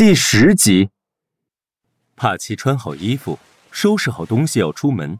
[0.00, 0.88] 第十集，
[2.16, 3.38] 帕奇穿好衣服，
[3.70, 5.18] 收拾好东西要出门。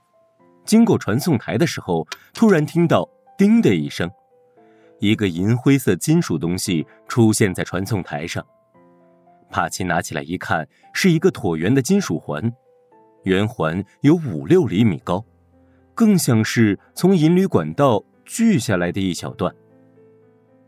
[0.64, 3.06] 经过传送台的时候，突然听到
[3.36, 4.10] “叮”的一声，
[4.98, 8.42] 一个银灰色金属东西出现在传送台上。
[9.50, 12.50] 帕奇拿起来一看，是一个椭圆的金属环，
[13.24, 15.22] 圆环有五六厘米高，
[15.94, 19.54] 更像是从银铝管道锯下来的一小段。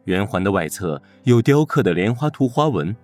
[0.05, 2.95] 圆环的外侧有雕刻的莲花图花纹。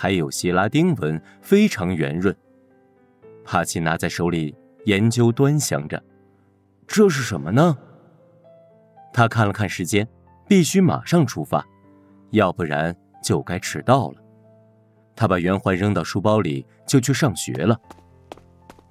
[0.00, 2.34] 还有希拉丁文，非常圆润。
[3.44, 6.02] 帕奇拿在手里研究端详着，
[6.86, 7.76] 这是什么呢？
[9.12, 10.08] 他看了看时间，
[10.48, 11.62] 必须马上出发，
[12.30, 14.14] 要不然就该迟到了。
[15.14, 17.78] 他把圆环扔到书包里，就去上学了。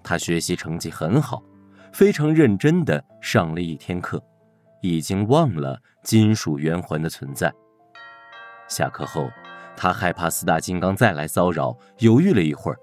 [0.03, 1.41] 他学习成绩很好，
[1.91, 4.23] 非常认真的上了一天课，
[4.83, 7.51] 已经忘了金属圆环的存在。
[8.67, 9.27] 下课后。
[9.81, 12.77] 他害怕四大金刚再来骚扰，犹豫了一会儿，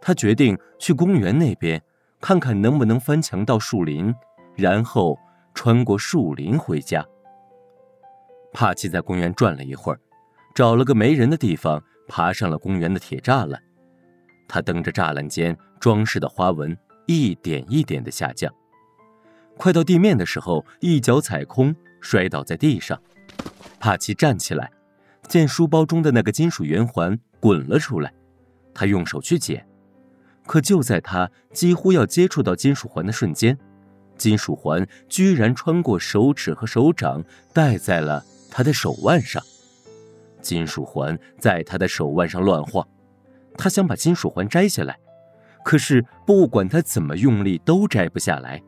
[0.00, 1.82] 他决定去公园那边
[2.20, 4.14] 看看能不能翻墙到树林，
[4.54, 5.18] 然后
[5.54, 7.04] 穿过树林回家。
[8.52, 9.98] 帕奇在公园转了一会儿，
[10.54, 13.60] 找了个没人的地方，爬上了公园的铁栅栏。
[14.46, 18.54] 他蹬着栅栏间装饰的花纹，一点一点的下降，
[19.56, 22.96] 快到地面的时候，一脚踩空，摔倒在地上。
[23.80, 24.70] 帕奇站起来。
[25.28, 28.12] 见书包中的那个金属圆环滚了出来，
[28.72, 29.66] 他用手去捡，
[30.46, 33.58] 可就在他几乎要接触到金属环的瞬间，
[34.16, 39.42] 金属环居然穿过手指和手掌，戴在了他的手腕上。
[40.40, 42.86] 金属环在他的手腕上乱晃，
[43.58, 44.96] 他想把金属环摘下来，
[45.64, 48.62] 可是不管他怎么用力都摘不下来。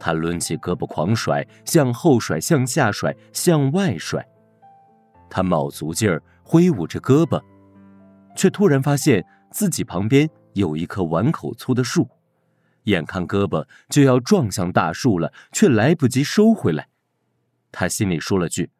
[0.00, 4.26] 他抡起胳膊狂甩，向后甩，向下甩，向外甩。
[5.34, 7.42] 他卯足劲儿挥舞着胳膊，
[8.36, 12.08] 却突然发现自己旁边有一棵碗口粗的树，
[12.84, 16.86] 眼看胳膊就要撞向大树了，却来不及收回来。
[17.72, 18.70] 他心里说了句：“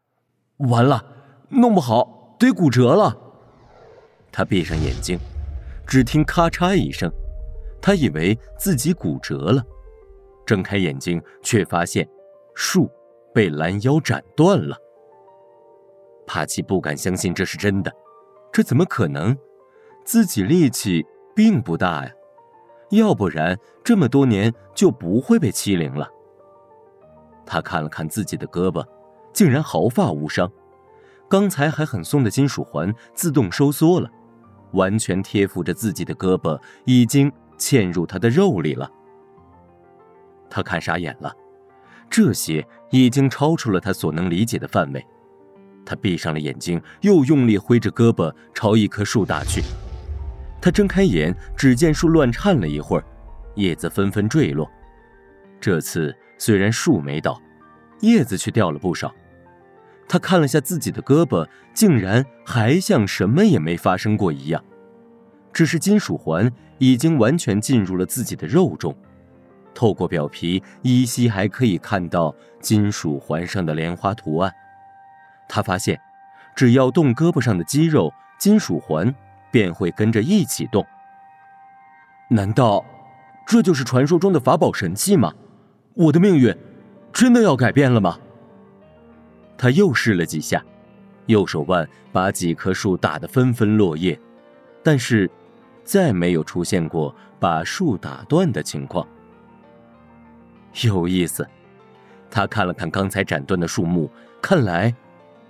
[0.71, 1.05] 完了，
[1.49, 3.19] 弄不好得骨折了。”
[4.31, 5.19] 他闭上眼睛，
[5.85, 7.11] 只听咔嚓一声，
[7.83, 9.61] 他以为自己骨折了，
[10.47, 12.09] 睁开眼睛却发现
[12.55, 12.89] 树
[13.35, 14.79] 被拦腰斩断了。
[16.27, 17.93] 帕奇不敢相信这是真的，
[18.53, 19.37] 这怎么可能？
[20.05, 21.05] 自己力气
[21.35, 22.13] 并不大呀，
[22.91, 26.09] 要不然这么多年就不会被欺凌了。
[27.47, 28.87] 他看了看自己的胳膊，
[29.33, 30.51] 竟然毫发无伤，
[31.29, 34.11] 刚才还很松的金属环自动收缩了，
[34.73, 38.91] 完全贴附着自己的胳膊，已经嵌入他的肉里了。
[40.51, 41.35] 他看傻眼了，
[42.11, 45.05] 这些已经超出了他所能理解的范围。
[45.85, 49.63] 他闭上了眼睛，又用力挥着胳膊朝一棵树打去。
[50.61, 53.05] 他睁开眼，只见树乱颤了一会儿，
[53.57, 54.71] 叶子纷纷坠落。
[55.61, 57.41] 这次虽然树没倒，
[58.01, 59.15] 叶子却掉了不少。
[60.09, 64.63] 他看了下自己的胳膊，竟然还像什么也没发生过一样，
[65.53, 68.95] 只是金属环已经完全进入了自己的肉中，
[69.75, 74.53] 透过表皮依稀还可以看到金属环上的莲花图案。
[75.49, 76.01] 他发现，
[76.55, 79.15] 只要动胳膊上的肌肉，金属环
[79.51, 80.85] 便会跟着一起动。
[82.29, 82.85] 难道
[83.47, 85.33] 这就是传说中的法宝神器吗？
[85.95, 86.57] 我的命运
[87.13, 88.19] 真的要改变了吗？
[89.57, 90.65] 他又试了几下，
[91.27, 94.19] 右手腕把几棵树打得纷纷落叶，
[94.83, 95.31] 但是
[95.85, 99.07] 再没有出现过把树打断的情况。
[100.83, 101.49] 有意思，
[102.31, 104.11] 他看了看刚才斩断的树木，
[104.43, 104.93] 看来。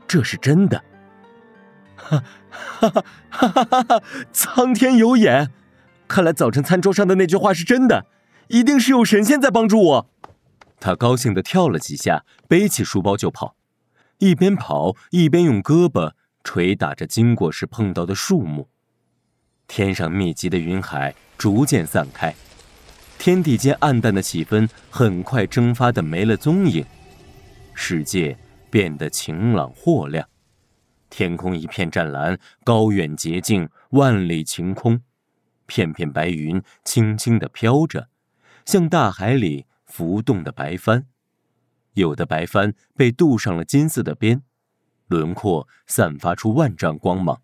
[0.07, 0.85] 这是真的，
[1.97, 2.23] 哈，
[2.79, 4.03] 哈哈哈哈哈！
[4.33, 5.51] 苍天有眼，
[6.07, 8.07] 看来早晨餐桌上的那句话是真的，
[8.49, 10.11] 一定是有神仙在帮助我。
[10.79, 13.57] 他高兴的跳了几下，背起书包就跑，
[14.19, 16.13] 一边跑一边用胳膊
[16.45, 18.69] 捶打着经过时碰到的树木。
[19.67, 22.35] 天上密集的云海逐渐散开，
[23.19, 26.85] 天地间暗淡的气氛很快蒸发的没了踪影，
[27.73, 28.37] 世界。
[28.75, 30.29] 变得晴朗豁亮，
[31.09, 35.01] 天空一片湛蓝，高远洁净，万里晴空，
[35.67, 38.09] 片片白云轻轻地飘着，
[38.65, 41.07] 像大海里浮动的白帆。
[41.93, 44.43] 有的白帆被镀上了金色的边，
[45.07, 47.41] 轮廓散发出万丈光芒。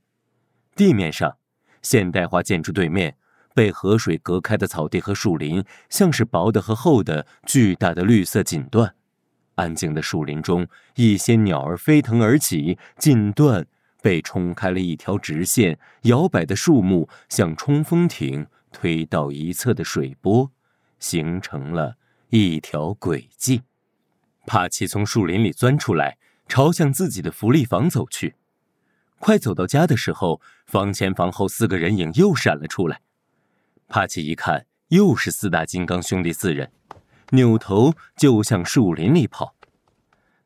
[0.75, 1.37] 地面上，
[1.81, 3.17] 现代化建筑对面
[3.55, 8.95] 被河水隔开的草地和树林，像是薄的和厚的巨大的绿色锦缎。
[9.61, 10.67] 安静的树林中，
[10.97, 13.67] 一些鸟儿飞腾而起，近段
[14.01, 20.51] 被冲开了一条直线，摇摆的树木像冲锋艇推到一侧的水波，
[20.99, 21.97] 形成了
[22.31, 23.61] 一条轨迹。
[24.47, 26.17] 帕奇从树林里钻出来，
[26.49, 28.37] 朝向自己的福利房走去。
[29.19, 33.03] 快走到家的时候，房前房后四个人影又闪了出来。
[33.89, 36.73] 帕奇一看，又是四大金刚兄弟四人，
[37.31, 39.55] 扭头就向树林里跑。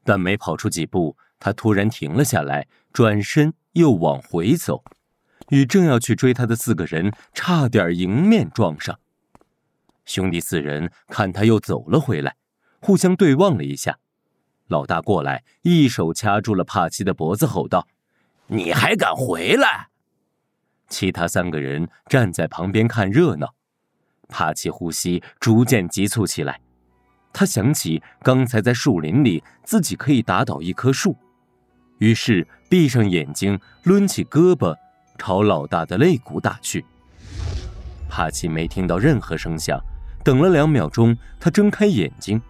[0.03, 4.85] 但没跑出几步，他突然停了下来，转身又往回走，
[5.49, 8.99] 与正要去追他的四个人差点迎面撞上。
[10.05, 12.37] 兄弟四人看他又走了回来，
[12.81, 13.99] 互相对望了一下。
[14.69, 17.89] 老大过来，一手掐住了帕奇的脖子，吼道
[18.49, 19.89] ：“你还敢回来！”
[20.89, 23.55] 其他三个人站在旁边看热闹。
[24.29, 26.61] 帕奇呼吸逐渐急促起来。
[27.35, 31.17] 他想起刚才在树林里，自己可以打倒一棵树，
[31.99, 34.75] 于是闭上眼睛，抡起胳膊，
[35.19, 36.85] 朝老大的肋骨打去。
[38.09, 39.81] 帕奇没听到任何声响，
[40.23, 42.41] 等了两秒钟，他睁开眼睛，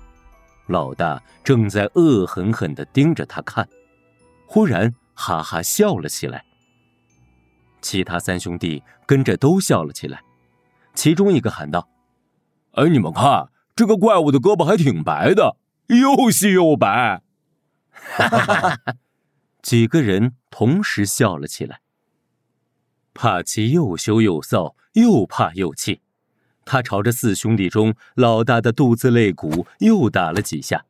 [0.66, 3.66] 老大正在恶狠狠地盯着他看，
[4.46, 6.44] 忽然哈哈笑了起来。
[7.80, 10.20] 其他三兄弟跟着都笑了起来，
[10.92, 11.88] 其中一个喊道
[12.76, 15.56] ：“哎，你们看！”这个怪物的胳膊还挺白的，
[15.88, 17.23] 又细又白。
[17.91, 18.79] 哈哈哈！
[19.62, 21.81] 几个人同时笑了起来。
[23.15, 26.00] 帕奇又羞又臊，又怕又气，
[26.65, 30.85] 他朝着四兄弟中老大的肚子肋骨又打了几下，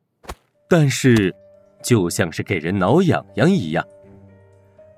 [0.67, 1.35] 但是
[1.83, 3.85] 就像是给人挠痒痒一样。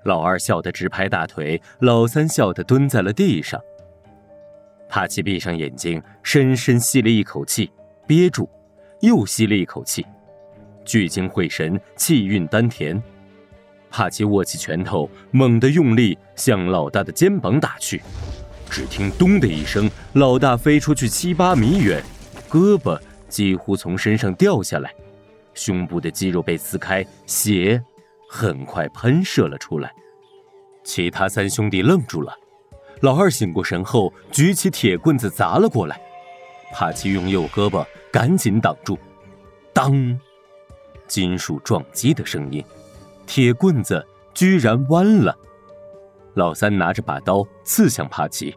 [0.04, 3.62] 老二笑得直拍大腿，老三笑得蹲在了地上。
[4.90, 7.70] 帕奇闭上眼睛，深深吸了一口气。
[8.08, 8.50] 憋住，
[9.02, 10.06] 又吸了一口气，
[10.86, 13.02] 聚精会神，气运丹田。
[13.90, 18.02] 帕奇握起拳头，猛地用力向老大的肩膀打去。
[18.70, 22.02] 只听“咚”的一声，老大飞出去七八米远，
[22.50, 23.00] 胳膊
[23.30, 24.94] 几乎从身上掉下来，
[25.54, 27.82] 胸部的肌肉被撕开，血
[28.30, 29.92] 很快喷射了出来。
[30.84, 32.34] 其他三兄弟愣住了。
[33.02, 36.00] 老二醒过神后，举起铁棍子砸了过来。
[36.74, 37.86] 帕奇用右胳膊
[38.18, 38.98] 赶紧挡住，
[39.72, 40.20] 当，
[41.08, 42.66] 金属撞击的声音，
[43.28, 44.04] 铁棍子
[44.34, 45.38] 居然弯了。
[46.34, 48.56] 老三拿着把刀刺向帕奇，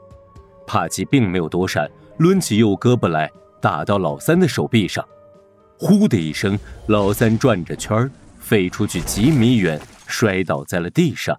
[0.66, 1.86] 帕奇并没有躲闪，
[2.16, 3.30] 抡起右胳膊来
[3.60, 5.06] 打到老三的手臂上，
[5.78, 11.38] 呼的一声，老三转着圈儿飞出去几米远，摔倒在了地上。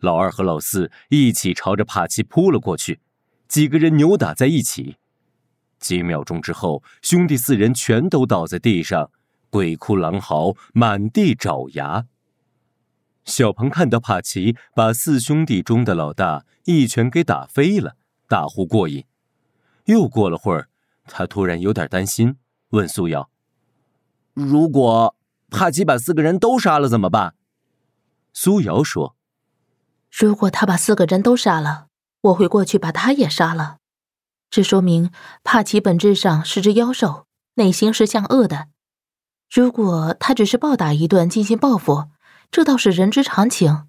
[0.00, 3.00] 老二和老四一起朝着帕奇扑了过去，
[3.48, 4.96] 几个人扭打在一起。
[5.78, 9.10] 几秒钟之后，兄弟四人全都倒在地上，
[9.50, 12.06] 鬼哭狼嚎，满地找牙。
[13.24, 17.96] 小鹏看到帕奇把四兄弟中的老大一拳给打飞了，
[18.28, 19.04] 大呼过瘾。
[19.86, 20.68] 又过了会儿，
[21.04, 22.36] 他突然有点担心，
[22.70, 23.28] 问苏瑶
[24.34, 25.14] ：“如果
[25.50, 27.34] 帕奇把四个人都杀了怎么办？”
[28.32, 29.16] 苏瑶说
[30.10, 31.86] ：“如果他把四个人都杀了，
[32.22, 33.78] 我会过去把他也杀了。”
[34.56, 35.10] 这说明
[35.44, 37.26] 帕奇本质上是只妖兽，
[37.56, 38.68] 内心是向恶的。
[39.50, 42.06] 如果他只是暴打一顿进行报复，
[42.50, 43.86] 这倒是人之常情。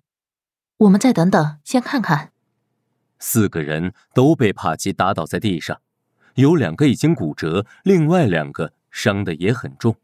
[0.80, 2.34] 我们再等等，先看看。
[3.18, 5.80] 四个人都被帕奇打倒在地上，
[6.36, 9.96] 有两个已经骨折，另外两个伤的也很重。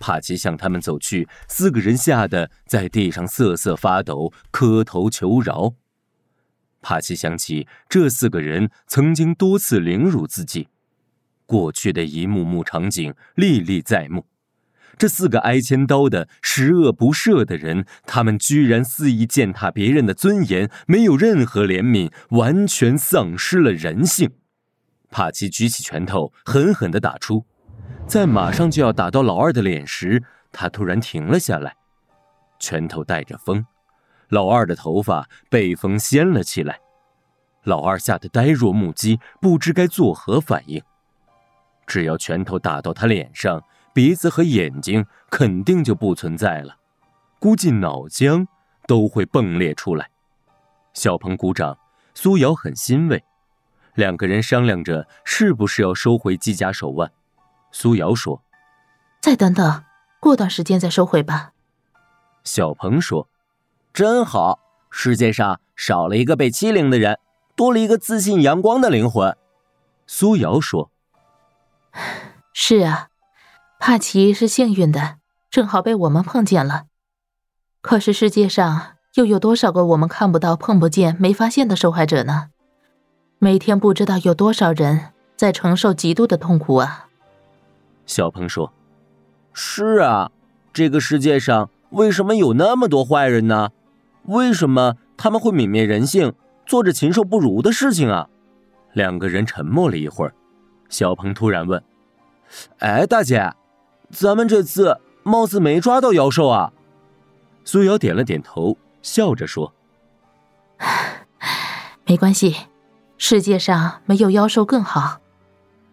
[0.00, 5.74] 帕奇向他们走去，四个人吓得在地上瑟瑟发抖，磕头求饶。
[6.88, 10.68] 帕奇想起这四个人曾经多次凌辱自己，
[11.44, 14.24] 过去的一幕幕场景历历在目。
[14.96, 24.30] 这四个挨千刀的十恶不赦的人，他们居然肆意践踏别人的尊严，没有任何怜悯，完全丧失了人性。
[25.10, 27.44] 帕奇举起拳头，狠狠地打出，
[28.06, 31.74] 在马上就要打到老二的脸时，他突然停了下来，
[32.60, 33.66] 拳头带着风。
[34.28, 36.80] 老二的头发被风掀了起来，
[37.62, 40.82] 老二吓得呆若木鸡，不知该作何反应。
[41.86, 43.62] 只要拳头打到他脸上，
[43.94, 46.76] 鼻子和眼睛肯定就不存在了，
[47.38, 48.44] 估计脑浆
[48.88, 50.10] 都会迸裂出来。
[50.92, 51.78] 小鹏鼓掌，
[52.12, 53.22] 苏瑶很欣慰，
[53.94, 57.12] 两个人商量着是不是要收回机甲手腕。
[57.70, 58.42] 苏瑶说
[59.22, 59.84] ：“再等等，
[60.18, 61.52] 过段时间再收回吧。”
[62.42, 63.28] 小鹏说。
[63.96, 64.58] 真好，
[64.90, 67.18] 世界上少了一个被欺凌的人，
[67.56, 69.34] 多了一个自信阳光的灵魂。
[70.06, 70.90] 苏瑶说
[72.52, 73.08] ：“是啊，
[73.78, 75.16] 帕奇是幸运的，
[75.50, 76.82] 正好被我们碰见了。
[77.80, 82.48] 可是世界上又有多少个我们看不到、碰不见、没发现的受害者呢？
[83.38, 87.08] 每天不知道有多少人在承受极度的痛苦啊！
[88.04, 88.70] 小鹏说
[89.54, 90.30] ：“是啊，
[90.74, 93.70] 这个世界上为什么有那么多坏人呢？
[94.26, 96.32] 为什么他们会泯灭人性，
[96.66, 98.28] 做着禽兽不如的事情啊？”
[98.94, 100.34] 两个人沉默了一会儿，
[100.88, 101.82] 小鹏突然问
[102.80, 103.52] ：“哎，大姐，
[104.10, 106.72] 咱们这次貌似没抓到妖兽啊？”
[107.64, 108.76] 苏瑶点了点头。
[109.02, 109.72] 笑着说
[112.06, 112.56] ：“没关系，
[113.18, 115.20] 世界上没有妖兽更好。”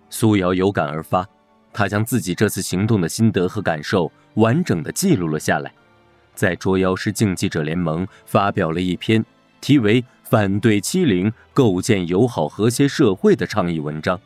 [0.10, 1.24] 苏瑶有感而发，
[1.72, 5.72] 她将自己这次行动的心得和感受完整的记录了下来，
[6.36, 9.24] 在捉妖师竞技者联盟发表了一篇
[9.62, 14.20] 题为《反对欺凌，构建友好和谐社会》的倡议文章。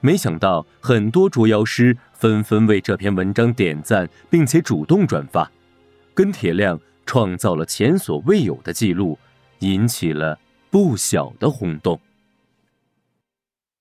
[0.00, 5.50] 没想到，很多捉妖师纷纷为这篇文章点赞，并且主动转发，
[6.14, 6.78] 跟铁亮。
[7.08, 9.16] 创造了前所未有的记录，
[9.60, 10.36] 引起了
[10.72, 12.00] 不小的轰动。